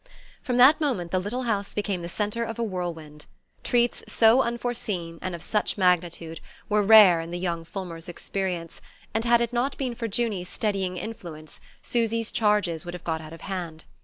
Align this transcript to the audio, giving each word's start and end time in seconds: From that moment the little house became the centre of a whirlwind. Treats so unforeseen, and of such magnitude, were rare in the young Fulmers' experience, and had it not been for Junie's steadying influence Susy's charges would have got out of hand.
From 0.41 0.57
that 0.57 0.81
moment 0.81 1.11
the 1.11 1.19
little 1.19 1.43
house 1.43 1.75
became 1.75 2.01
the 2.01 2.09
centre 2.09 2.43
of 2.43 2.57
a 2.57 2.63
whirlwind. 2.63 3.27
Treats 3.63 4.03
so 4.07 4.41
unforeseen, 4.41 5.19
and 5.21 5.35
of 5.35 5.43
such 5.43 5.77
magnitude, 5.77 6.39
were 6.67 6.81
rare 6.81 7.21
in 7.21 7.29
the 7.29 7.37
young 7.37 7.63
Fulmers' 7.63 8.09
experience, 8.09 8.81
and 9.13 9.25
had 9.25 9.41
it 9.41 9.53
not 9.53 9.77
been 9.77 9.93
for 9.93 10.07
Junie's 10.11 10.49
steadying 10.49 10.97
influence 10.97 11.61
Susy's 11.83 12.31
charges 12.31 12.83
would 12.83 12.95
have 12.95 13.03
got 13.03 13.21
out 13.21 13.31
of 13.31 13.41
hand. 13.41 13.85